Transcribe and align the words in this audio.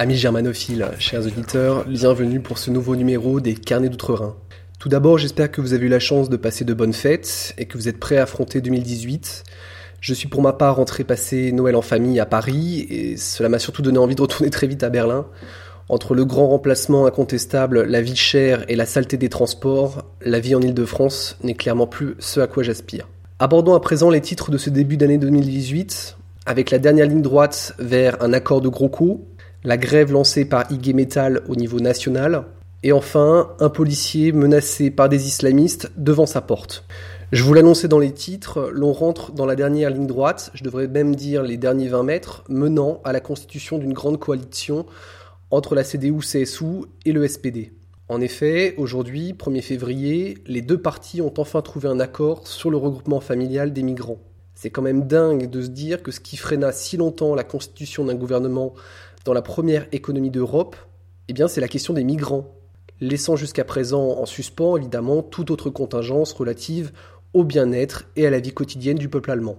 Amis 0.00 0.14
germanophiles, 0.14 0.88
chers 1.00 1.26
auditeurs, 1.26 1.84
bienvenue 1.84 2.38
pour 2.38 2.58
ce 2.58 2.70
nouveau 2.70 2.94
numéro 2.94 3.40
des 3.40 3.56
Carnets 3.56 3.88
d'Outre-Rhin. 3.88 4.36
Tout 4.78 4.88
d'abord, 4.88 5.18
j'espère 5.18 5.50
que 5.50 5.60
vous 5.60 5.72
avez 5.72 5.86
eu 5.86 5.88
la 5.88 5.98
chance 5.98 6.30
de 6.30 6.36
passer 6.36 6.64
de 6.64 6.72
bonnes 6.72 6.92
fêtes 6.92 7.52
et 7.58 7.66
que 7.66 7.76
vous 7.76 7.88
êtes 7.88 7.98
prêts 7.98 8.16
à 8.16 8.22
affronter 8.22 8.60
2018. 8.60 9.42
Je 10.00 10.14
suis 10.14 10.28
pour 10.28 10.40
ma 10.40 10.52
part 10.52 10.76
rentré 10.76 11.02
passer 11.02 11.50
Noël 11.50 11.74
en 11.74 11.82
famille 11.82 12.20
à 12.20 12.26
Paris 12.26 12.86
et 12.88 13.16
cela 13.16 13.48
m'a 13.48 13.58
surtout 13.58 13.82
donné 13.82 13.98
envie 13.98 14.14
de 14.14 14.22
retourner 14.22 14.50
très 14.50 14.68
vite 14.68 14.84
à 14.84 14.88
Berlin. 14.88 15.26
Entre 15.88 16.14
le 16.14 16.24
grand 16.24 16.46
remplacement 16.46 17.06
incontestable, 17.06 17.82
la 17.82 18.00
vie 18.00 18.14
chère 18.14 18.64
et 18.68 18.76
la 18.76 18.86
saleté 18.86 19.16
des 19.16 19.28
transports, 19.28 20.04
la 20.20 20.38
vie 20.38 20.54
en 20.54 20.62
Ile-de-France 20.62 21.38
n'est 21.42 21.54
clairement 21.54 21.88
plus 21.88 22.14
ce 22.20 22.38
à 22.38 22.46
quoi 22.46 22.62
j'aspire. 22.62 23.08
Abordons 23.40 23.74
à 23.74 23.80
présent 23.80 24.10
les 24.10 24.20
titres 24.20 24.52
de 24.52 24.58
ce 24.58 24.70
début 24.70 24.96
d'année 24.96 25.18
2018, 25.18 26.18
avec 26.46 26.70
la 26.70 26.78
dernière 26.78 27.06
ligne 27.06 27.20
droite 27.20 27.74
vers 27.80 28.22
un 28.22 28.32
accord 28.32 28.60
de 28.60 28.68
gros 28.68 28.88
coups, 28.88 29.20
la 29.64 29.76
grève 29.76 30.12
lancée 30.12 30.44
par 30.44 30.70
IG 30.70 30.94
Metal 30.94 31.42
au 31.48 31.56
niveau 31.56 31.80
national, 31.80 32.44
et 32.82 32.92
enfin 32.92 33.50
un 33.58 33.68
policier 33.68 34.32
menacé 34.32 34.90
par 34.90 35.08
des 35.08 35.26
islamistes 35.26 35.90
devant 35.96 36.26
sa 36.26 36.40
porte. 36.40 36.84
Je 37.32 37.42
vous 37.42 37.52
l'annonçais 37.52 37.88
dans 37.88 37.98
les 37.98 38.12
titres, 38.12 38.70
l'on 38.72 38.92
rentre 38.92 39.32
dans 39.32 39.46
la 39.46 39.56
dernière 39.56 39.90
ligne 39.90 40.06
droite, 40.06 40.50
je 40.54 40.64
devrais 40.64 40.86
même 40.86 41.14
dire 41.14 41.42
les 41.42 41.56
derniers 41.56 41.88
20 41.88 42.02
mètres, 42.04 42.44
menant 42.48 43.00
à 43.04 43.12
la 43.12 43.20
constitution 43.20 43.78
d'une 43.78 43.92
grande 43.92 44.18
coalition 44.18 44.86
entre 45.50 45.74
la 45.74 45.82
CDU-CSU 45.82 46.86
et 47.04 47.12
le 47.12 47.26
SPD. 47.26 47.72
En 48.08 48.22
effet, 48.22 48.74
aujourd'hui, 48.78 49.34
1er 49.34 49.60
février, 49.60 50.38
les 50.46 50.62
deux 50.62 50.78
partis 50.78 51.20
ont 51.20 51.34
enfin 51.36 51.60
trouvé 51.60 51.88
un 51.88 52.00
accord 52.00 52.46
sur 52.46 52.70
le 52.70 52.78
regroupement 52.78 53.20
familial 53.20 53.74
des 53.74 53.82
migrants. 53.82 54.20
C'est 54.54 54.70
quand 54.70 54.82
même 54.82 55.06
dingue 55.06 55.50
de 55.50 55.60
se 55.60 55.68
dire 55.68 56.02
que 56.02 56.10
ce 56.10 56.20
qui 56.20 56.36
freina 56.36 56.72
si 56.72 56.96
longtemps 56.96 57.34
la 57.34 57.44
constitution 57.44 58.06
d'un 58.06 58.14
gouvernement 58.14 58.72
dans 59.28 59.34
la 59.34 59.42
première 59.42 59.86
économie 59.92 60.30
d'Europe, 60.30 60.74
eh 61.28 61.34
bien 61.34 61.48
c'est 61.48 61.60
la 61.60 61.68
question 61.68 61.92
des 61.92 62.02
migrants, 62.02 62.54
laissant 62.98 63.36
jusqu'à 63.36 63.62
présent 63.62 64.12
en 64.12 64.24
suspens 64.24 64.78
évidemment 64.78 65.20
toute 65.20 65.50
autre 65.50 65.68
contingence 65.68 66.32
relative 66.32 66.92
au 67.34 67.44
bien-être 67.44 68.06
et 68.16 68.26
à 68.26 68.30
la 68.30 68.40
vie 68.40 68.54
quotidienne 68.54 68.96
du 68.96 69.10
peuple 69.10 69.30
allemand. 69.30 69.58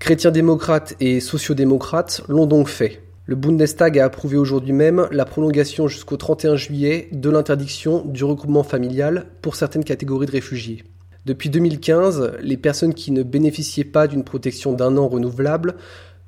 Chrétiens 0.00 0.32
démocrates 0.32 0.96
et 0.98 1.20
sociodémocrates 1.20 2.22
l'ont 2.26 2.46
donc 2.46 2.66
fait. 2.66 3.00
Le 3.26 3.36
Bundestag 3.36 3.96
a 3.96 4.06
approuvé 4.06 4.36
aujourd'hui 4.36 4.72
même 4.72 5.06
la 5.12 5.24
prolongation 5.24 5.86
jusqu'au 5.86 6.16
31 6.16 6.56
juillet 6.56 7.08
de 7.12 7.30
l'interdiction 7.30 8.04
du 8.04 8.24
regroupement 8.24 8.64
familial 8.64 9.26
pour 9.40 9.54
certaines 9.54 9.84
catégories 9.84 10.26
de 10.26 10.32
réfugiés. 10.32 10.82
Depuis 11.26 11.48
2015, 11.48 12.38
les 12.40 12.56
personnes 12.56 12.92
qui 12.92 13.12
ne 13.12 13.22
bénéficiaient 13.22 13.84
pas 13.84 14.08
d'une 14.08 14.24
protection 14.24 14.72
d'un 14.72 14.96
an 14.96 15.06
renouvelable 15.06 15.76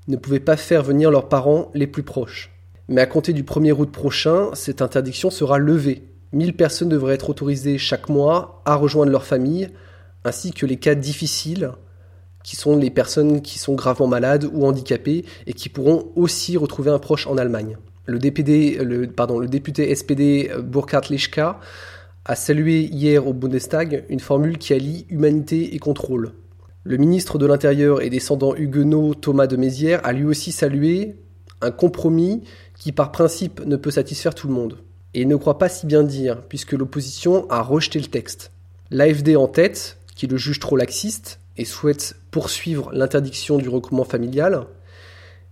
ne 0.07 0.17
pouvaient 0.17 0.39
pas 0.39 0.57
faire 0.57 0.85
venir 0.85 1.11
leurs 1.11 1.29
parents 1.29 1.73
les 1.75 1.89
plus 1.89 2.05
proches. 2.05 2.53
Mais 2.89 3.03
à 3.03 3.07
compter 3.07 3.33
du 3.33 3.43
1er 3.43 3.73
août 3.73 3.93
prochain, 3.93 4.51
cette 4.55 4.81
interdiction 4.81 5.31
sera 5.31 5.59
levée. 5.59 6.05
1000 6.33 6.57
personnes 6.57 6.89
devraient 6.89 7.15
être 7.15 7.31
autorisées 7.31 7.79
chaque 7.79 8.09
mois 8.09 8.63
à 8.65 8.75
rejoindre 8.77 9.13
leur 9.13 9.25
famille, 9.25 9.69
ainsi 10.25 10.53
que 10.53 10.67
les 10.67 10.77
cas 10.77 10.95
difficiles, 10.95 11.73
qui 12.43 12.57
sont 12.57 12.77
les 12.77 12.91
personnes 12.91 13.43
qui 13.43 13.59
sont 13.59 13.75
gravement 13.75 14.07
malades 14.07 14.49
ou 14.53 14.65
handicapées 14.65 15.25
et 15.47 15.53
qui 15.53 15.69
pourront 15.69 16.13
aussi 16.17 16.57
retrouver 16.57 16.91
un 16.91 16.99
proche 16.99 17.27
en 17.27 17.37
Allemagne. 17.37 17.77
Le, 18.07 18.19
député 18.19 19.95
SPD 19.95 20.51
Burkhard 20.63 21.05
Lischka 21.11 21.61
a 22.25 22.35
salué 22.35 22.81
hier 22.81 23.27
au 23.27 23.35
Bundestag 23.35 24.05
une 24.09 24.21
formule 24.21 24.57
qui 24.57 24.73
allie 24.73 25.07
humanité 25.11 25.75
et 25.75 25.79
contrôle. 25.79 26.33
Le 26.85 26.97
ministre 26.97 27.37
de 27.37 27.45
l'Intérieur 27.45 28.01
et 28.01 28.09
descendant 28.09 28.55
huguenot 28.55 29.15
Thomas 29.15 29.47
de 29.47 29.57
Mézières 29.57 30.01
a 30.05 30.15
lui 30.15 30.25
aussi 30.25 30.53
salué 30.53 31.17
un 31.61 31.71
compromis 31.71 32.45
qui 32.79 32.93
par 32.93 33.13
principe 33.13 33.61
ne 33.67 33.77
peut 33.77 33.91
satisfaire 33.91 34.35
tout 34.35 34.49
le 34.49 34.55
monde. 34.55 34.79
Et 35.15 35.25
ne 35.25 35.37
croit 35.37 35.59
pas 35.59 35.69
si 35.69 35.87
bien 35.87 36.05
dire, 36.05 36.43
puisque 36.49 36.73
l'opposition 36.73 37.49
a 37.51 37.63
rejeté 37.63 37.99
le 37.99 38.07
texte. 38.07 38.53
L'AFD 38.91 39.37
en 39.37 39.49
tête, 39.49 39.99
qui 40.15 40.27
le 40.27 40.37
juge 40.37 40.61
trop 40.61 40.77
laxiste 40.77 41.41
et 41.57 41.65
souhaite 41.65 42.17
poursuivre 42.31 42.91
l'interdiction 42.93 43.59
du 43.59 43.69
regroupement 43.69 44.05
familial, 44.05 44.67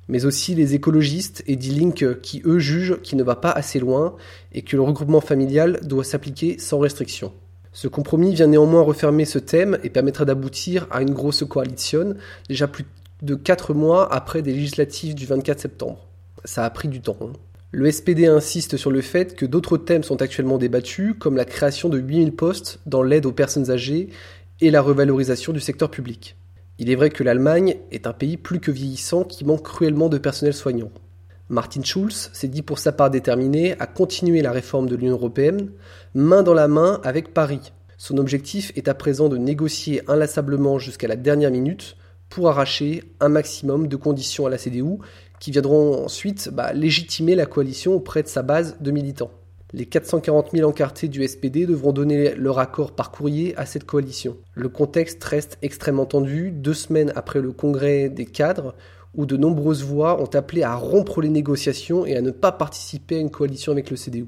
mais 0.08 0.24
aussi 0.24 0.54
les 0.54 0.74
écologistes 0.74 1.42
et 1.46 1.56
D-Link 1.56 2.20
qui 2.20 2.42
eux 2.44 2.58
jugent 2.58 3.00
qu'il 3.02 3.18
ne 3.18 3.24
va 3.24 3.36
pas 3.36 3.50
assez 3.50 3.80
loin 3.80 4.14
et 4.52 4.62
que 4.62 4.76
le 4.76 4.82
regroupement 4.82 5.20
familial 5.20 5.80
doit 5.82 6.04
s'appliquer 6.04 6.58
sans 6.58 6.78
restriction. 6.78 7.32
Ce 7.72 7.88
compromis 7.88 8.34
vient 8.34 8.46
néanmoins 8.46 8.82
refermer 8.82 9.24
ce 9.24 9.38
thème 9.38 9.78
et 9.82 9.90
permettra 9.90 10.24
d'aboutir 10.24 10.86
à 10.90 11.02
une 11.02 11.12
grosse 11.12 11.44
coalition, 11.44 12.14
déjà 12.48 12.68
plus 12.68 12.86
de 13.22 13.34
4 13.34 13.74
mois 13.74 14.12
après 14.12 14.42
des 14.42 14.52
législatives 14.52 15.14
du 15.14 15.26
24 15.26 15.60
septembre. 15.60 16.06
Ça 16.44 16.64
a 16.64 16.70
pris 16.70 16.88
du 16.88 17.00
temps. 17.00 17.16
Hein. 17.20 17.32
Le 17.72 17.90
SPD 17.90 18.26
insiste 18.26 18.76
sur 18.76 18.90
le 18.90 19.02
fait 19.02 19.34
que 19.34 19.44
d'autres 19.44 19.76
thèmes 19.76 20.04
sont 20.04 20.22
actuellement 20.22 20.56
débattus, 20.56 21.14
comme 21.18 21.36
la 21.36 21.44
création 21.44 21.88
de 21.88 21.98
8000 21.98 22.32
postes 22.32 22.80
dans 22.86 23.02
l'aide 23.02 23.26
aux 23.26 23.32
personnes 23.32 23.70
âgées 23.70 24.08
et 24.60 24.70
la 24.70 24.80
revalorisation 24.80 25.52
du 25.52 25.60
secteur 25.60 25.90
public. 25.90 26.36
Il 26.78 26.90
est 26.90 26.94
vrai 26.94 27.10
que 27.10 27.24
l'Allemagne 27.24 27.76
est 27.90 28.06
un 28.06 28.12
pays 28.12 28.36
plus 28.36 28.60
que 28.60 28.70
vieillissant 28.70 29.24
qui 29.24 29.44
manque 29.44 29.62
cruellement 29.62 30.08
de 30.08 30.18
personnel 30.18 30.54
soignant. 30.54 30.90
Martin 31.48 31.82
Schulz 31.82 32.30
s'est 32.32 32.48
dit 32.48 32.62
pour 32.62 32.78
sa 32.78 32.92
part 32.92 33.10
déterminé 33.10 33.78
à 33.78 33.86
continuer 33.86 34.42
la 34.42 34.52
réforme 34.52 34.88
de 34.88 34.96
l'Union 34.96 35.12
européenne, 35.12 35.70
main 36.14 36.42
dans 36.42 36.54
la 36.54 36.68
main 36.68 37.00
avec 37.04 37.32
Paris. 37.32 37.72
Son 37.98 38.18
objectif 38.18 38.72
est 38.76 38.88
à 38.88 38.94
présent 38.94 39.28
de 39.28 39.38
négocier 39.38 40.02
inlassablement 40.08 40.78
jusqu'à 40.78 41.08
la 41.08 41.16
dernière 41.16 41.50
minute 41.50 41.96
pour 42.28 42.48
arracher 42.48 43.04
un 43.20 43.28
maximum 43.28 43.86
de 43.88 43.96
conditions 43.96 44.46
à 44.46 44.50
la 44.50 44.58
CDU 44.58 44.98
qui 45.40 45.50
viendront 45.50 46.04
ensuite 46.04 46.50
bah, 46.52 46.72
légitimer 46.72 47.34
la 47.34 47.46
coalition 47.46 47.94
auprès 47.94 48.22
de 48.22 48.28
sa 48.28 48.42
base 48.42 48.76
de 48.80 48.90
militants. 48.90 49.30
Les 49.72 49.84
440 49.84 50.52
000 50.52 50.68
encartés 50.68 51.08
du 51.08 51.26
SPD 51.26 51.66
devront 51.66 51.92
donner 51.92 52.34
leur 52.34 52.58
accord 52.58 52.92
par 52.92 53.10
courrier 53.10 53.54
à 53.56 53.66
cette 53.66 53.84
coalition. 53.84 54.36
Le 54.54 54.68
contexte 54.68 55.22
reste 55.24 55.58
extrêmement 55.60 56.06
tendu, 56.06 56.50
deux 56.52 56.72
semaines 56.72 57.12
après 57.16 57.40
le 57.40 57.52
congrès 57.52 58.08
des 58.08 58.26
cadres, 58.26 58.74
où 59.16 59.26
de 59.26 59.36
nombreuses 59.36 59.82
voix 59.82 60.20
ont 60.22 60.30
appelé 60.34 60.62
à 60.62 60.74
rompre 60.74 61.20
les 61.20 61.28
négociations 61.28 62.06
et 62.06 62.16
à 62.16 62.20
ne 62.20 62.30
pas 62.30 62.52
participer 62.52 63.16
à 63.16 63.20
une 63.20 63.30
coalition 63.30 63.72
avec 63.72 63.90
le 63.90 63.96
CDU. 63.96 64.26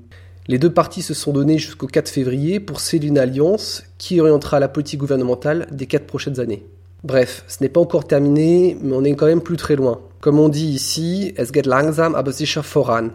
Les 0.48 0.58
deux 0.58 0.72
partis 0.72 1.02
se 1.02 1.14
sont 1.14 1.32
donnés 1.32 1.58
jusqu'au 1.58 1.86
4 1.86 2.08
février 2.08 2.58
pour 2.58 2.80
sceller 2.80 3.08
une 3.08 3.18
alliance 3.18 3.84
qui 3.98 4.18
orientera 4.18 4.58
la 4.60 4.68
politique 4.68 5.00
gouvernementale 5.00 5.68
des 5.70 5.86
quatre 5.86 6.06
prochaines 6.06 6.40
années. 6.40 6.64
Bref, 7.04 7.44
ce 7.46 7.62
n'est 7.62 7.68
pas 7.68 7.80
encore 7.80 8.06
terminé, 8.06 8.76
mais 8.80 8.96
on 8.96 9.04
est 9.04 9.14
quand 9.14 9.26
même 9.26 9.42
plus 9.42 9.58
très 9.58 9.76
loin. 9.76 10.00
Comme 10.20 10.38
on 10.40 10.48
dit 10.48 10.66
ici, 10.66 11.32
es 11.36 11.52
geht 11.52 11.66
langsam 11.66 12.14
aber 12.14 12.32
sicher 12.32 12.62
voran. 12.62 13.10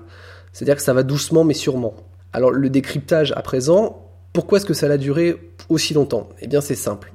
C'est-à-dire 0.51 0.75
que 0.75 0.81
ça 0.81 0.93
va 0.93 1.03
doucement 1.03 1.43
mais 1.43 1.53
sûrement. 1.53 1.95
Alors 2.31 2.51
le 2.51 2.69
décryptage 2.69 3.33
à 3.35 3.41
présent, 3.41 4.09
pourquoi 4.31 4.57
est-ce 4.57 4.65
que 4.65 4.73
ça 4.73 4.87
a 4.87 4.97
duré 4.97 5.53
aussi 5.69 5.93
longtemps? 5.93 6.29
Eh 6.39 6.47
bien 6.47 6.61
c'est 6.61 6.75
simple. 6.75 7.13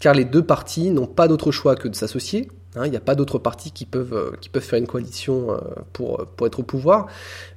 Car 0.00 0.14
les 0.14 0.24
deux 0.24 0.42
partis 0.42 0.90
n'ont 0.90 1.06
pas 1.06 1.28
d'autre 1.28 1.52
choix 1.52 1.76
que 1.76 1.88
de 1.88 1.94
s'associer. 1.94 2.48
Hein, 2.74 2.86
il 2.86 2.90
n'y 2.90 2.96
a 2.96 3.00
pas 3.00 3.14
d'autres 3.14 3.38
partis 3.38 3.70
qui 3.70 3.86
peuvent, 3.86 4.12
euh, 4.12 4.36
qui 4.40 4.48
peuvent 4.48 4.62
faire 4.62 4.78
une 4.78 4.86
coalition 4.86 5.52
euh, 5.52 5.58
pour, 5.92 6.26
pour 6.36 6.46
être 6.46 6.60
au 6.60 6.62
pouvoir. 6.62 7.06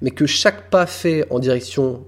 Mais 0.01 0.11
que 0.11 0.25
chaque 0.25 0.69
pas 0.69 0.85
fait 0.85 1.25
en 1.29 1.39
direction 1.39 2.05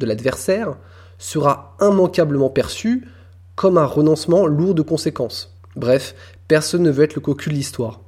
de 0.00 0.06
l'adversaire 0.06 0.76
sera 1.18 1.76
immanquablement 1.80 2.50
perçu 2.50 3.08
comme 3.54 3.78
un 3.78 3.84
renoncement 3.84 4.46
lourd 4.46 4.74
de 4.74 4.82
conséquences. 4.82 5.54
Bref, 5.76 6.14
personne 6.48 6.82
ne 6.82 6.90
veut 6.90 7.04
être 7.04 7.14
le 7.14 7.20
cocu 7.20 7.48
de 7.50 7.54
l'histoire. 7.54 8.00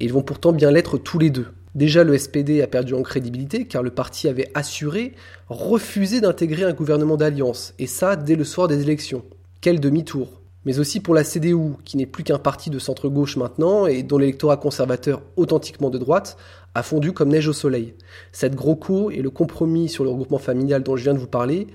Et 0.00 0.06
ils 0.06 0.12
vont 0.12 0.22
pourtant 0.22 0.52
bien 0.52 0.70
l'être 0.70 0.98
tous 0.98 1.18
les 1.18 1.30
deux. 1.30 1.46
Déjà, 1.74 2.02
le 2.02 2.18
SPD 2.18 2.62
a 2.62 2.66
perdu 2.66 2.94
en 2.94 3.02
crédibilité 3.02 3.66
car 3.66 3.82
le 3.82 3.90
parti 3.90 4.26
avait 4.26 4.50
assuré 4.54 5.14
refuser 5.48 6.20
d'intégrer 6.20 6.64
un 6.64 6.72
gouvernement 6.72 7.16
d'alliance, 7.16 7.74
et 7.78 7.86
ça 7.86 8.16
dès 8.16 8.34
le 8.34 8.44
soir 8.44 8.66
des 8.66 8.82
élections. 8.82 9.22
Quel 9.60 9.78
demi-tour 9.78 10.40
mais 10.64 10.78
aussi 10.78 11.00
pour 11.00 11.14
la 11.14 11.24
CDU, 11.24 11.72
qui 11.84 11.96
n'est 11.96 12.06
plus 12.06 12.22
qu'un 12.22 12.38
parti 12.38 12.68
de 12.68 12.78
centre-gauche 12.78 13.36
maintenant 13.36 13.86
et 13.86 14.02
dont 14.02 14.18
l'électorat 14.18 14.58
conservateur 14.58 15.22
authentiquement 15.36 15.88
de 15.88 15.96
droite 15.96 16.36
a 16.74 16.82
fondu 16.82 17.12
comme 17.12 17.30
neige 17.30 17.48
au 17.48 17.52
soleil. 17.52 17.94
Cette 18.32 18.54
gros 18.54 19.10
et 19.10 19.22
le 19.22 19.30
compromis 19.30 19.88
sur 19.88 20.04
le 20.04 20.10
regroupement 20.10 20.38
familial 20.38 20.82
dont 20.82 20.96
je 20.96 21.04
viens 21.04 21.14
de 21.14 21.18
vous 21.18 21.26
parler 21.26 21.66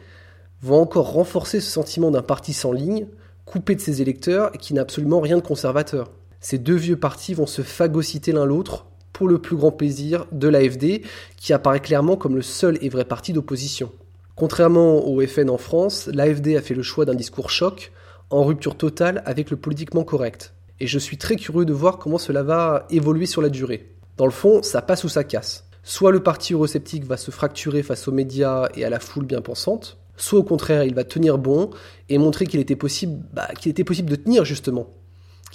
vont 0.61 0.79
encore 0.79 1.11
renforcer 1.11 1.59
ce 1.59 1.71
sentiment 1.71 2.11
d'un 2.11 2.21
parti 2.21 2.53
sans 2.53 2.71
ligne, 2.71 3.07
coupé 3.45 3.75
de 3.75 3.81
ses 3.81 4.01
électeurs 4.01 4.51
et 4.53 4.57
qui 4.57 4.73
n'a 4.73 4.81
absolument 4.81 5.19
rien 5.19 5.37
de 5.37 5.41
conservateur. 5.41 6.11
Ces 6.45 6.59
deux 6.59 6.75
vieux 6.75 6.95
partis 6.95 7.33
vont 7.33 7.47
se 7.47 7.63
phagocyter 7.63 8.31
l'un 8.31 8.45
l'autre 8.45 8.85
pour 9.13 9.27
le 9.27 9.39
plus 9.39 9.55
grand 9.55 9.71
plaisir 9.71 10.27
de 10.31 10.47
l'AFD, 10.47 11.01
qui 11.37 11.53
apparaît 11.53 11.79
clairement 11.79 12.17
comme 12.17 12.35
le 12.35 12.43
seul 12.43 12.77
et 12.81 12.89
vrai 12.89 13.03
parti 13.03 13.33
d'opposition. 13.33 13.91
Contrairement 14.35 15.07
au 15.07 15.25
FN 15.25 15.49
en 15.49 15.57
France, 15.57 16.07
l'AFD 16.13 16.55
a 16.55 16.61
fait 16.61 16.75
le 16.75 16.83
choix 16.83 17.03
d'un 17.03 17.15
discours 17.15 17.49
choc, 17.49 17.91
en 18.29 18.43
rupture 18.43 18.77
totale 18.77 19.23
avec 19.25 19.49
le 19.49 19.57
politiquement 19.57 20.03
correct. 20.03 20.53
Et 20.79 20.85
je 20.85 20.99
suis 20.99 21.17
très 21.17 21.35
curieux 21.35 21.65
de 21.65 21.73
voir 21.73 21.97
comment 21.97 22.19
cela 22.19 22.43
va 22.43 22.85
évoluer 22.91 23.25
sur 23.25 23.41
la 23.41 23.49
durée. 23.49 23.95
Dans 24.17 24.25
le 24.25 24.31
fond, 24.31 24.61
ça 24.61 24.83
passe 24.83 25.03
ou 25.03 25.09
ça 25.09 25.23
casse. 25.23 25.67
Soit 25.81 26.11
le 26.11 26.21
parti 26.21 26.53
eurosceptique 26.53 27.05
va 27.05 27.17
se 27.17 27.31
fracturer 27.31 27.81
face 27.81 28.07
aux 28.07 28.11
médias 28.11 28.69
et 28.75 28.85
à 28.85 28.91
la 28.91 28.99
foule 28.99 29.25
bien 29.25 29.41
pensante, 29.41 29.97
soit 30.15 30.37
au 30.37 30.43
contraire, 30.43 30.83
il 30.83 30.93
va 30.93 31.05
tenir 31.05 31.39
bon 31.39 31.71
et 32.07 32.19
montrer 32.19 32.45
qu'il 32.45 32.59
était 32.59 32.75
possible, 32.75 33.23
bah, 33.33 33.47
qu'il 33.59 33.71
était 33.71 33.83
possible 33.83 34.11
de 34.11 34.15
tenir 34.15 34.45
justement, 34.45 34.93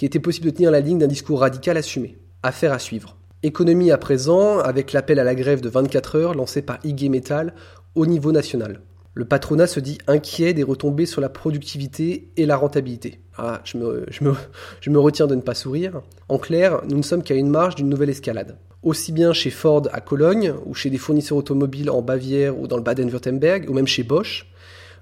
qu'il 0.01 0.07
était 0.07 0.17
possible 0.17 0.47
de 0.47 0.55
tenir 0.55 0.71
la 0.71 0.79
ligne 0.79 0.97
d'un 0.97 1.05
discours 1.05 1.41
radical 1.41 1.77
assumé. 1.77 2.17
Affaire 2.41 2.73
à 2.73 2.79
suivre. 2.79 3.17
Économie 3.43 3.91
à 3.91 3.99
présent, 3.99 4.57
avec 4.57 4.93
l'appel 4.93 5.19
à 5.19 5.23
la 5.23 5.35
grève 5.35 5.61
de 5.61 5.69
24 5.69 6.15
heures 6.15 6.33
lancé 6.33 6.63
par 6.63 6.79
IG 6.83 7.07
Metal 7.07 7.53
au 7.93 8.07
niveau 8.07 8.31
national. 8.31 8.81
Le 9.13 9.25
patronat 9.25 9.67
se 9.67 9.79
dit 9.79 9.99
inquiet 10.07 10.55
des 10.55 10.63
retombées 10.63 11.05
sur 11.05 11.21
la 11.21 11.29
productivité 11.29 12.31
et 12.35 12.47
la 12.47 12.57
rentabilité. 12.57 13.21
Ah, 13.37 13.61
je 13.63 13.77
me, 13.77 14.07
je 14.09 14.89
me, 14.89 14.97
retiens 14.97 15.27
de 15.27 15.35
ne 15.35 15.41
pas 15.41 15.53
sourire. 15.53 16.01
En 16.29 16.39
clair, 16.39 16.81
nous 16.89 16.97
ne 16.97 17.03
sommes 17.03 17.21
qu'à 17.21 17.35
une 17.35 17.51
marge 17.51 17.75
d'une 17.75 17.87
nouvelle 17.87 18.09
escalade. 18.09 18.57
Aussi 18.81 19.11
bien 19.11 19.33
chez 19.33 19.51
Ford 19.51 19.87
à 19.93 20.01
Cologne, 20.01 20.55
ou 20.65 20.73
chez 20.73 20.89
des 20.89 20.97
fournisseurs 20.97 21.37
automobiles 21.37 21.91
en 21.91 22.01
Bavière 22.01 22.57
ou 22.59 22.65
dans 22.65 22.77
le 22.77 22.81
Baden-Württemberg, 22.81 23.69
ou 23.69 23.73
même 23.73 23.85
chez 23.85 24.01
Bosch, 24.01 24.51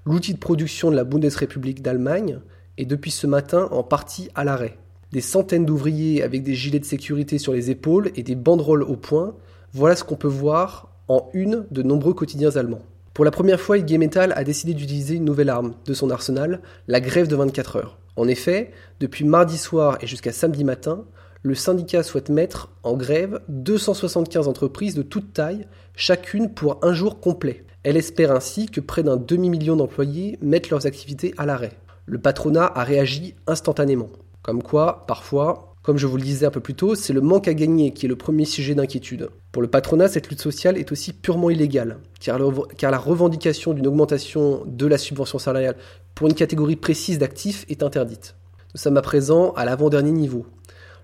l'outil 0.04 0.34
de 0.34 0.38
production 0.38 0.90
de 0.90 0.96
la 0.96 1.04
Bundesrepublik 1.04 1.80
d'Allemagne 1.80 2.40
est 2.76 2.84
depuis 2.84 3.12
ce 3.12 3.26
matin 3.26 3.66
en 3.70 3.82
partie 3.82 4.28
à 4.34 4.44
l'arrêt. 4.44 4.76
Des 5.12 5.20
centaines 5.20 5.66
d'ouvriers 5.66 6.22
avec 6.22 6.44
des 6.44 6.54
gilets 6.54 6.78
de 6.78 6.84
sécurité 6.84 7.38
sur 7.38 7.52
les 7.52 7.70
épaules 7.70 8.12
et 8.14 8.22
des 8.22 8.36
banderoles 8.36 8.84
au 8.84 8.96
poing, 8.96 9.34
voilà 9.72 9.96
ce 9.96 10.04
qu'on 10.04 10.16
peut 10.16 10.28
voir 10.28 10.90
en 11.08 11.28
une 11.34 11.66
de 11.72 11.82
nombreux 11.82 12.14
quotidiens 12.14 12.54
allemands. 12.54 12.82
Pour 13.12 13.24
la 13.24 13.32
première 13.32 13.60
fois, 13.60 13.76
IG 13.76 13.98
Metall 13.98 14.32
a 14.36 14.44
décidé 14.44 14.72
d'utiliser 14.72 15.16
une 15.16 15.24
nouvelle 15.24 15.50
arme 15.50 15.74
de 15.84 15.94
son 15.94 16.10
arsenal, 16.10 16.60
la 16.86 17.00
grève 17.00 17.26
de 17.26 17.34
24 17.34 17.76
heures. 17.76 17.98
En 18.14 18.28
effet, 18.28 18.70
depuis 19.00 19.24
mardi 19.24 19.58
soir 19.58 19.98
et 20.00 20.06
jusqu'à 20.06 20.30
samedi 20.30 20.62
matin, 20.62 21.04
le 21.42 21.56
syndicat 21.56 22.04
souhaite 22.04 22.28
mettre 22.28 22.70
en 22.84 22.96
grève 22.96 23.40
275 23.48 24.46
entreprises 24.46 24.94
de 24.94 25.02
toute 25.02 25.32
taille, 25.32 25.66
chacune 25.96 26.54
pour 26.54 26.78
un 26.82 26.92
jour 26.92 27.18
complet. 27.18 27.64
Elle 27.82 27.96
espère 27.96 28.30
ainsi 28.30 28.66
que 28.66 28.80
près 28.80 29.02
d'un 29.02 29.16
demi-million 29.16 29.74
d'employés 29.74 30.38
mettent 30.40 30.70
leurs 30.70 30.86
activités 30.86 31.34
à 31.36 31.46
l'arrêt. 31.46 31.72
Le 32.06 32.18
patronat 32.18 32.70
a 32.74 32.84
réagi 32.84 33.34
instantanément. 33.46 34.10
Comme 34.42 34.62
quoi, 34.62 35.04
parfois, 35.06 35.74
comme 35.82 35.98
je 35.98 36.06
vous 36.06 36.16
le 36.16 36.22
disais 36.22 36.46
un 36.46 36.50
peu 36.50 36.60
plus 36.60 36.74
tôt, 36.74 36.94
c'est 36.94 37.12
le 37.12 37.20
manque 37.20 37.48
à 37.48 37.54
gagner 37.54 37.92
qui 37.92 38.06
est 38.06 38.08
le 38.08 38.16
premier 38.16 38.44
sujet 38.44 38.74
d'inquiétude. 38.74 39.30
Pour 39.52 39.62
le 39.62 39.68
patronat, 39.68 40.08
cette 40.08 40.28
lutte 40.28 40.40
sociale 40.40 40.78
est 40.78 40.92
aussi 40.92 41.12
purement 41.12 41.50
illégale, 41.50 41.98
car, 42.20 42.38
la 42.38 42.98
revendication 42.98 43.72
d'une 43.72 43.86
augmentation 43.86 44.62
de 44.66 44.86
la 44.86 44.98
subvention 44.98 45.38
salariale 45.38 45.76
pour 46.14 46.26
une 46.26 46.34
catégorie 46.34 46.76
précise 46.76 47.18
d'actifs 47.18 47.64
est 47.68 47.82
interdite. 47.82 48.34
Nous 48.74 48.80
sommes 48.80 48.96
à 48.96 49.02
présent 49.02 49.52
à 49.52 49.64
l'avant-dernier 49.64 50.12
niveau. 50.12 50.46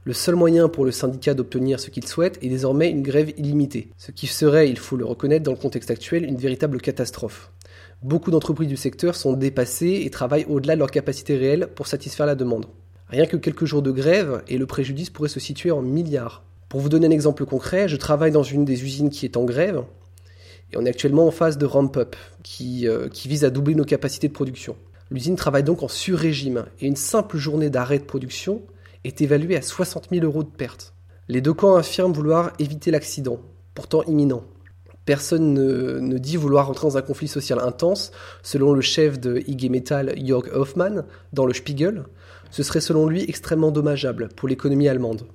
Le 0.05 0.13
seul 0.13 0.37
moyen 0.37 0.69
pour 0.69 0.85
le 0.85 0.93
syndicat 0.93 1.35
d'obtenir 1.35 1.81
ce 1.81 1.91
qu'il 1.91 2.07
souhaite 2.07 2.39
est 2.41 2.49
désormais 2.49 2.91
une 2.91 3.03
grève 3.03 3.33
illimitée, 3.37 3.91
ce 3.99 4.13
qui 4.13 4.29
serait, 4.29 4.71
il 4.71 4.79
faut 4.79 4.97
le 4.97 5.05
reconnaître 5.05 5.43
dans 5.43 5.51
le 5.51 5.57
contexte 5.57 5.91
actuel, 5.91 6.25
une 6.25 6.37
véritable 6.37 6.81
catastrophe. 6.81 7.51
Beaucoup 8.03 8.31
d'entreprises 8.31 8.69
du 8.69 8.77
secteur 8.77 9.15
sont 9.15 9.33
dépassées 9.33 10.03
et 10.05 10.11
travaillent 10.11 10.47
au-delà 10.49 10.75
de 10.75 10.79
leur 10.79 10.91
capacité 10.91 11.37
réelle 11.37 11.69
pour 11.75 11.87
satisfaire 11.87 12.27
la 12.27 12.35
demande. 12.37 12.67
Rien 13.09 13.27
que 13.27 13.37
quelques 13.37 13.67
jours 13.67 13.83
de 13.83 13.93
grève 13.93 14.43
et 14.49 14.59
le 14.59 14.67
préjudice 14.67 15.11
pourrait 15.11 15.29
se 15.29 15.39
situer 15.39 15.71
en 15.71 15.81
milliards. 15.81 16.43
Pour 16.69 16.81
vous 16.81 16.89
donner 16.89 17.07
un 17.07 17.13
exemple 17.13 17.47
concret, 17.47 17.89
je 17.89 17.97
travaille 17.97 18.33
dans 18.33 18.43
une 18.43 18.65
des 18.65 18.83
usines 18.83 19.11
qui 19.11 19.25
est 19.25 19.37
en 19.37 19.45
grève 19.45 19.85
et 20.73 20.77
on 20.77 20.85
est 20.85 20.89
actuellement 20.89 21.27
en 21.27 21.31
phase 21.31 21.59
de 21.59 21.67
ramp-up 21.67 22.17
qui, 22.43 22.89
euh, 22.89 23.09
qui 23.09 23.29
vise 23.29 23.45
à 23.45 23.51
doubler 23.51 23.77
nos 23.77 23.85
capacités 23.85 24.27
de 24.27 24.33
production. 24.33 24.77
L'usine 25.13 25.37
travaille 25.37 25.63
donc 25.63 25.85
en 25.85 25.89
sur-régime 25.89 26.65
et 26.81 26.87
une 26.87 26.97
simple 26.97 27.37
journée 27.37 27.71
d'arrêt 27.71 28.01
de 28.01 28.05
production 28.05 28.63
est 29.05 29.21
évaluée 29.21 29.57
à 29.57 29.63
60 29.63 30.09
000 30.11 30.25
euros 30.25 30.43
de 30.43 30.49
perte. 30.49 30.93
Les 31.29 31.41
deux 31.41 31.55
camps 31.55 31.77
affirment 31.77 32.13
vouloir 32.13 32.53
éviter 32.59 32.91
l'accident, 32.91 33.41
pourtant 33.75 34.03
imminent. 34.05 34.43
Personne 35.05 35.55
ne, 35.55 36.01
ne, 36.01 36.19
dit 36.19 36.37
vouloir 36.37 36.67
rentrer 36.67 36.89
dans 36.89 36.97
un 36.97 37.03
conflit 37.03 37.29
social 37.29 37.61
intense, 37.61 38.11
selon 38.43 38.73
le 38.73 38.81
chef 38.81 39.21
de 39.21 39.45
IG 39.47 39.71
Metall, 39.71 40.13
Jörg 40.25 40.49
Hoffmann, 40.53 41.05
dans 41.33 41.47
le 41.47 41.55
Spiegel. 41.55 42.05
Ce 42.51 42.63
serait 42.63 42.81
selon 42.81 43.07
lui 43.07 43.25
extrêmement 43.29 43.71
dommageable 43.71 44.29
pour 44.37 44.49
l'économie 44.49 44.89
allemande. 44.89 45.27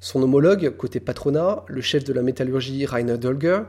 Son 0.00 0.22
homologue, 0.22 0.76
côté 0.76 1.00
patronat, 1.00 1.64
le 1.66 1.80
chef 1.80 2.04
de 2.04 2.12
la 2.12 2.22
métallurgie 2.22 2.86
Rainer 2.86 3.18
Dölger, 3.18 3.62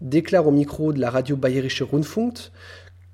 déclare 0.00 0.46
au 0.46 0.50
micro 0.50 0.92
de 0.92 1.00
la 1.00 1.10
radio 1.10 1.36
Bayerische 1.36 1.82
Rundfunk 1.82 2.50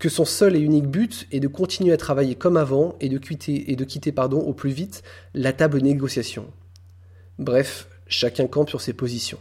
que 0.02 0.08
son 0.08 0.24
seul 0.24 0.56
et 0.56 0.58
unique 0.58 0.88
but 0.88 1.28
est 1.30 1.38
de 1.38 1.46
continuer 1.46 1.92
à 1.92 1.96
travailler 1.96 2.34
comme 2.34 2.56
avant 2.56 2.96
et 3.00 3.08
de 3.08 3.18
quitter, 3.18 3.70
et 3.70 3.76
de 3.76 3.84
quitter 3.84 4.10
pardon, 4.10 4.40
au 4.40 4.52
plus 4.52 4.72
vite 4.72 5.04
la 5.32 5.52
table 5.52 5.78
de 5.78 5.84
négociation. 5.84 6.46
Bref, 7.38 7.88
chacun 8.08 8.48
campe 8.48 8.68
sur 8.68 8.80
ses 8.80 8.94
positions. 8.94 9.38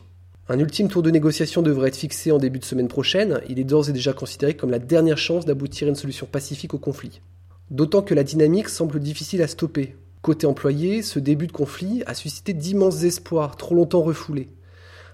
Un 0.49 0.59
ultime 0.59 0.87
tour 0.87 1.01
de 1.01 1.09
négociation 1.09 1.63
devrait 1.63 1.87
être 1.87 1.95
fixé 1.95 2.31
en 2.31 2.37
début 2.37 2.59
de 2.59 2.65
semaine 2.65 2.89
prochaine. 2.89 3.41
Il 3.49 3.57
est 3.57 3.63
d'ores 3.63 3.89
et 3.89 3.93
déjà 3.93 4.13
considéré 4.13 4.53
comme 4.53 4.69
la 4.69 4.77
dernière 4.77 5.17
chance 5.17 5.45
d'aboutir 5.45 5.87
à 5.87 5.89
une 5.89 5.95
solution 5.95 6.27
pacifique 6.27 6.75
au 6.75 6.77
conflit. 6.77 7.21
D'autant 7.71 8.01
que 8.01 8.13
la 8.13 8.25
dynamique 8.25 8.67
semble 8.67 8.99
difficile 8.99 9.41
à 9.41 9.47
stopper. 9.47 9.95
Côté 10.21 10.45
employé, 10.45 11.01
ce 11.01 11.19
début 11.19 11.47
de 11.47 11.53
conflit 11.53 12.03
a 12.05 12.13
suscité 12.13 12.51
d'immenses 12.51 13.03
espoirs, 13.03 13.55
trop 13.55 13.75
longtemps 13.75 14.01
refoulés. 14.01 14.49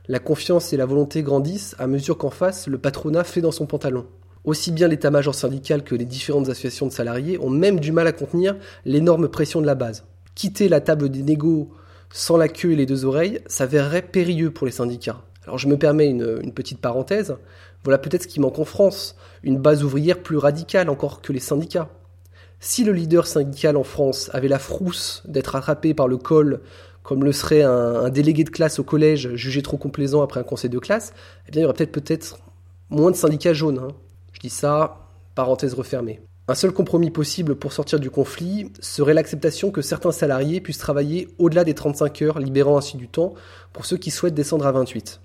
La 0.07 0.17
confiance 0.17 0.73
et 0.73 0.77
la 0.77 0.87
volonté 0.87 1.21
grandissent 1.21 1.75
à 1.77 1.85
mesure 1.85 2.17
qu'en 2.17 2.31
face, 2.31 2.65
le 2.65 2.79
patronat 2.79 3.23
fait 3.23 3.41
dans 3.41 3.51
son 3.51 3.67
pantalon. 3.67 4.07
Aussi 4.43 4.71
bien 4.71 4.87
l'état-major 4.87 5.35
syndical 5.35 5.83
que 5.83 5.93
les 5.93 6.05
différentes 6.05 6.49
associations 6.49 6.87
de 6.87 6.91
salariés 6.91 7.37
ont 7.37 7.51
même 7.51 7.79
du 7.79 7.91
mal 7.91 8.07
à 8.07 8.11
contenir 8.11 8.55
l'énorme 8.85 9.27
pression 9.27 9.61
de 9.61 9.67
la 9.67 9.75
base. 9.75 10.05
Quitter 10.33 10.67
la 10.67 10.81
table 10.81 11.09
des 11.09 11.21
négos 11.21 11.69
sans 12.11 12.37
la 12.37 12.47
queue 12.47 12.71
et 12.71 12.75
les 12.75 12.87
deux 12.87 13.05
oreilles 13.05 13.39
s'avérerait 13.45 14.01
périlleux 14.01 14.49
pour 14.49 14.65
les 14.65 14.73
syndicats. 14.73 15.21
Alors 15.43 15.59
je 15.59 15.67
me 15.67 15.77
permets 15.77 16.09
une, 16.09 16.39
une 16.41 16.53
petite 16.53 16.81
parenthèse. 16.81 17.35
Voilà 17.83 17.99
peut-être 17.99 18.23
ce 18.23 18.27
qui 18.27 18.39
manque 18.39 18.57
en 18.57 18.65
France, 18.65 19.15
une 19.43 19.59
base 19.59 19.83
ouvrière 19.83 20.23
plus 20.23 20.37
radicale 20.37 20.89
encore 20.89 21.21
que 21.21 21.31
les 21.31 21.39
syndicats. 21.39 21.91
Si 22.59 22.83
le 22.83 22.91
leader 22.91 23.27
syndical 23.27 23.77
en 23.77 23.83
France 23.83 24.29
avait 24.33 24.47
la 24.47 24.59
frousse 24.59 25.23
d'être 25.27 25.55
attrapé 25.55 25.93
par 25.93 26.07
le 26.07 26.17
col, 26.17 26.61
comme 27.03 27.23
le 27.23 27.31
serait 27.31 27.61
un, 27.61 28.09
délégué 28.09 28.43
de 28.43 28.49
classe 28.49 28.79
au 28.79 28.83
collège 28.83 29.33
jugé 29.35 29.61
trop 29.61 29.77
complaisant 29.77 30.21
après 30.21 30.39
un 30.39 30.43
conseil 30.43 30.69
de 30.69 30.79
classe, 30.79 31.13
eh 31.47 31.51
bien 31.51 31.61
il 31.61 31.63
y 31.63 31.67
aurait 31.67 31.85
peut-être 31.85 32.37
moins 32.89 33.11
de 33.11 33.15
syndicats 33.15 33.53
jaunes. 33.53 33.79
Hein. 33.79 33.93
Je 34.33 34.39
dis 34.39 34.49
ça, 34.49 35.07
parenthèse 35.35 35.73
refermée. 35.73 36.19
Un 36.49 36.55
seul 36.55 36.71
compromis 36.71 37.11
possible 37.11 37.55
pour 37.55 37.73
sortir 37.73 37.99
du 37.99 38.09
conflit 38.09 38.71
serait 38.79 39.13
l'acceptation 39.13 39.69
que 39.69 39.81
certains 39.81 40.11
salariés 40.11 40.61
puissent 40.61 40.77
travailler 40.77 41.27
au-delà 41.39 41.63
des 41.63 41.73
35 41.73 42.21
heures, 42.21 42.39
libérant 42.39 42.77
ainsi 42.77 42.97
du 42.97 43.07
temps 43.07 43.33
pour 43.73 43.85
ceux 43.85 43.97
qui 43.97 44.11
souhaitent 44.11 44.33
descendre 44.33 44.65
à 44.65 44.71
28. 44.71 45.19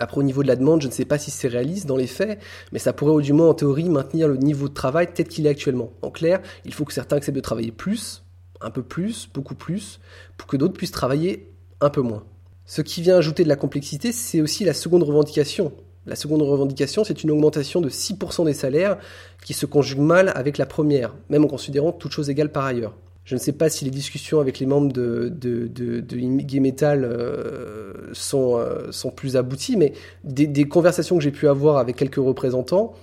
Après, 0.00 0.18
au 0.18 0.22
niveau 0.22 0.42
de 0.42 0.48
la 0.48 0.56
demande, 0.56 0.82
je 0.82 0.86
ne 0.86 0.92
sais 0.92 1.04
pas 1.04 1.18
si 1.18 1.30
c'est 1.30 1.48
réaliste 1.48 1.86
dans 1.86 1.96
les 1.96 2.06
faits, 2.06 2.38
mais 2.72 2.78
ça 2.78 2.92
pourrait 2.92 3.12
au 3.12 3.20
du 3.20 3.32
moins 3.32 3.48
en 3.48 3.54
théorie 3.54 3.88
maintenir 3.88 4.28
le 4.28 4.36
niveau 4.36 4.68
de 4.68 4.74
travail 4.74 5.08
tel 5.12 5.26
qu'il 5.26 5.46
est 5.46 5.50
actuellement. 5.50 5.92
En 6.02 6.10
clair, 6.10 6.40
il 6.64 6.72
faut 6.72 6.84
que 6.84 6.92
certains 6.92 7.16
acceptent 7.16 7.36
de 7.36 7.40
travailler 7.40 7.72
plus, 7.72 8.22
un 8.60 8.70
peu 8.70 8.82
plus, 8.82 9.28
beaucoup 9.32 9.54
plus, 9.54 10.00
pour 10.36 10.46
que 10.46 10.56
d'autres 10.56 10.74
puissent 10.74 10.92
travailler 10.92 11.50
un 11.80 11.90
peu 11.90 12.00
moins. 12.00 12.24
Ce 12.66 12.82
qui 12.82 13.02
vient 13.02 13.16
ajouter 13.16 13.44
de 13.44 13.48
la 13.48 13.56
complexité, 13.56 14.12
c'est 14.12 14.40
aussi 14.40 14.64
la 14.64 14.74
seconde 14.74 15.02
revendication. 15.02 15.72
La 16.06 16.16
seconde 16.16 16.42
revendication, 16.42 17.04
c'est 17.04 17.22
une 17.22 17.30
augmentation 17.30 17.80
de 17.80 17.90
6% 17.90 18.44
des 18.44 18.54
salaires 18.54 18.98
qui 19.44 19.52
se 19.52 19.66
conjugue 19.66 19.98
mal 19.98 20.32
avec 20.34 20.58
la 20.58 20.66
première, 20.66 21.14
même 21.28 21.44
en 21.44 21.48
considérant 21.48 21.92
toutes 21.92 22.12
choses 22.12 22.30
égales 22.30 22.52
par 22.52 22.64
ailleurs. 22.64 22.94
Je 23.28 23.34
ne 23.34 23.38
sais 23.38 23.52
pas 23.52 23.68
si 23.68 23.84
les 23.84 23.90
discussions 23.90 24.40
avec 24.40 24.58
les 24.58 24.64
membres 24.64 24.90
de, 24.90 25.28
de 25.28 26.60
Metal 26.60 27.04
euh, 27.04 27.92
sont, 28.14 28.56
euh, 28.56 28.90
sont 28.90 29.10
plus 29.10 29.36
abouties, 29.36 29.76
mais 29.76 29.92
des, 30.24 30.66
conversations 30.66 31.18
que 31.18 31.22
j'ai 31.22 31.30
pu 31.30 31.46
avoir 31.46 31.76
avec 31.76 31.96
quelques 31.96 32.14
représentants, 32.16 32.94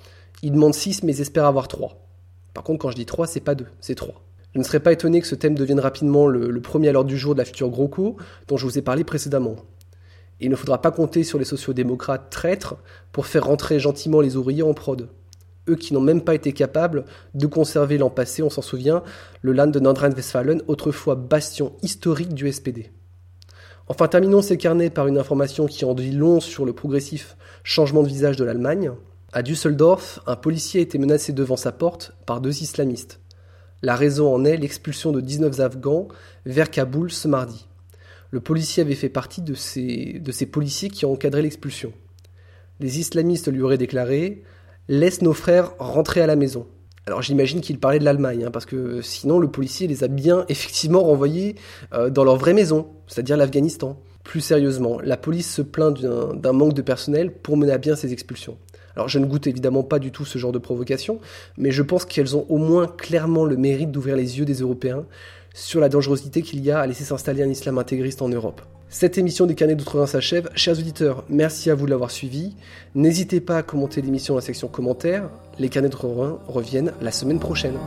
ils 0.41 0.51
demandent 0.51 0.73
6 0.73 1.03
mais 1.03 1.13
ils 1.13 1.21
espèrent 1.21 1.45
avoir 1.45 1.67
3. 1.67 2.03
Par 2.55 2.63
contre, 2.63 2.79
quand 2.79 2.89
je 2.89 2.95
dis 2.95 3.05
3, 3.05 3.27
c'est 3.27 3.39
pas 3.39 3.53
2, 3.53 3.67
c'est 3.79 3.93
3. 3.93 4.15
Je 4.55 4.57
ne 4.57 4.63
serais 4.63 4.79
pas 4.79 4.93
étonné 4.93 5.21
que 5.21 5.27
ce 5.27 5.35
thème 5.35 5.53
devienne 5.53 5.79
rapidement 5.79 6.25
le, 6.25 6.59
premier 6.59 6.89
à 6.89 6.91
l'ordre 6.91 7.09
du 7.11 7.19
jour 7.19 7.35
de 7.35 7.39
la 7.39 7.45
future 7.45 7.69
Groco, 7.69 8.17
dont 8.47 8.57
je 8.57 8.65
vous 8.65 8.79
ai 8.79 8.81
parlé 8.81 9.03
précédemment. 9.03 9.57
Il 10.39 10.49
ne 10.49 10.55
faudra 10.55 10.81
pas 10.81 10.89
compter 10.89 11.23
sur 11.23 11.37
les 11.37 11.45
sociodémocrates 11.45 12.31
traîtres 12.31 12.77
pour 13.11 13.27
faire 13.27 13.45
rentrer 13.45 13.79
gentiment 13.79 14.21
les 14.21 14.37
ouvriers 14.37 14.63
en 14.63 14.73
prod 14.73 15.07
eux 15.69 15.75
qui 15.75 15.93
n'ont 15.93 16.01
même 16.01 16.21
pas 16.21 16.35
été 16.35 16.53
capables 16.53 17.05
de 17.33 17.47
conserver 17.47 17.97
l'an 17.97 18.09
passé, 18.09 18.43
on 18.43 18.49
s'en 18.49 18.61
souvient, 18.61 19.03
le 19.41 19.53
land 19.53 19.67
de 19.67 19.79
Nordrhein-Westfalen, 19.79 20.61
autrefois 20.67 21.15
bastion 21.15 21.73
historique 21.81 22.33
du 22.33 22.51
SPD. 22.51 22.91
Enfin, 23.87 24.07
terminons 24.07 24.41
ces 24.41 24.57
carnets 24.57 24.89
par 24.89 25.07
une 25.07 25.17
information 25.17 25.67
qui 25.67 25.85
en 25.85 25.93
dit 25.93 26.11
long 26.11 26.39
sur 26.39 26.65
le 26.65 26.73
progressif 26.73 27.37
changement 27.63 28.01
de 28.01 28.07
visage 28.07 28.35
de 28.35 28.43
l'Allemagne. 28.43 28.91
À 29.31 29.43
Düsseldorf, 29.43 30.21
un 30.25 30.35
policier 30.35 30.79
a 30.79 30.83
été 30.83 30.97
menacé 30.97 31.33
devant 31.33 31.57
sa 31.57 31.71
porte 31.71 32.13
par 32.25 32.41
deux 32.41 32.63
islamistes. 32.63 33.19
La 33.81 33.95
raison 33.95 34.33
en 34.33 34.45
est 34.45 34.57
l'expulsion 34.57 35.11
de 35.11 35.21
19 35.21 35.59
Afghans 35.59 36.07
vers 36.45 36.71
Kaboul 36.71 37.11
ce 37.11 37.27
mardi. 37.27 37.67
Le 38.31 38.39
policier 38.39 38.81
avait 38.81 38.95
fait 38.95 39.09
partie 39.09 39.41
de 39.41 39.53
ces, 39.53 40.19
de 40.19 40.31
ces 40.31 40.45
policiers 40.47 40.89
qui 40.89 41.05
ont 41.05 41.13
encadré 41.13 41.41
l'expulsion. 41.41 41.93
Les 42.79 42.99
islamistes 42.99 43.51
lui 43.51 43.61
auraient 43.61 43.77
déclaré 43.77 44.43
laisse 44.87 45.21
nos 45.21 45.33
frères 45.33 45.73
rentrer 45.79 46.21
à 46.21 46.27
la 46.27 46.35
maison. 46.35 46.67
Alors 47.07 47.21
j'imagine 47.21 47.61
qu'il 47.61 47.79
parlait 47.79 47.99
de 47.99 48.03
l'Allemagne, 48.03 48.45
hein, 48.45 48.51
parce 48.51 48.65
que 48.65 49.01
sinon 49.01 49.37
le 49.37 49.47
policier 49.47 49.87
les 49.87 50.03
a 50.03 50.07
bien 50.07 50.45
effectivement 50.49 51.03
renvoyés 51.03 51.55
euh, 51.93 52.09
dans 52.09 52.23
leur 52.23 52.37
vraie 52.37 52.53
maison, 52.53 52.87
c'est-à-dire 53.07 53.37
l'Afghanistan. 53.37 53.99
Plus 54.23 54.41
sérieusement, 54.41 54.99
la 55.03 55.17
police 55.17 55.53
se 55.53 55.61
plaint 55.61 55.95
d'un 56.01 56.51
manque 56.51 56.73
de 56.73 56.81
personnel 56.81 57.31
pour 57.31 57.57
mener 57.57 57.71
à 57.71 57.77
bien 57.77 57.95
ces 57.95 58.11
expulsions. 58.11 58.57
Alors 58.95 59.07
je 59.07 59.19
ne 59.19 59.25
goûte 59.25 59.45
évidemment 59.45 59.83
pas 59.83 59.99
du 59.99 60.11
tout 60.11 60.25
ce 60.25 60.39
genre 60.39 60.51
de 60.51 60.57
provocation, 60.57 61.19
mais 61.57 61.69
je 61.69 61.83
pense 61.83 62.05
qu'elles 62.05 62.35
ont 62.35 62.45
au 62.49 62.57
moins 62.57 62.87
clairement 62.87 63.45
le 63.45 63.55
mérite 63.55 63.91
d'ouvrir 63.91 64.15
les 64.15 64.39
yeux 64.39 64.45
des 64.45 64.61
Européens 64.61 65.05
sur 65.55 65.79
la 65.79 65.89
dangerosité 65.89 66.41
qu'il 66.43 66.63
y 66.63 66.69
a 66.69 66.79
à 66.79 66.85
laisser 66.85 67.05
s'installer 67.05 67.41
un 67.41 67.49
islam 67.49 67.77
intégriste 67.79 68.21
en 68.21 68.27
Europe. 68.27 68.61
Cette 68.89 69.17
émission 69.17 69.45
des 69.47 69.55
carnets 69.55 69.75
d'outre-Rhin 69.75 70.05
s'achève. 70.05 70.49
Chers 70.53 70.77
auditeurs, 70.77 71.23
merci 71.29 71.71
à 71.71 71.75
vous 71.75 71.85
de 71.85 71.91
l'avoir 71.91 72.11
suivi. 72.11 72.55
N'hésitez 72.93 73.39
pas 73.39 73.57
à 73.57 73.63
commenter 73.63 74.01
l'émission 74.01 74.35
dans 74.35 74.39
la 74.39 74.45
section 74.45 74.67
commentaires. 74.67 75.29
Les 75.57 75.69
carnets 75.69 75.89
d'outre-Rhin 75.89 76.39
reviennent 76.47 76.91
la 77.01 77.11
semaine 77.11 77.39
prochaine. 77.39 77.77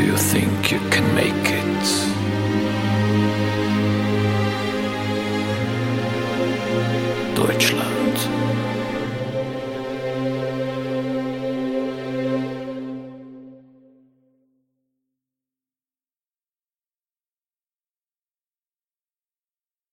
do 0.00 0.06
you 0.06 0.16
think 0.16 0.72
you 0.72 0.78
can 0.88 1.14
make 1.14 1.34
it? 1.34 2.19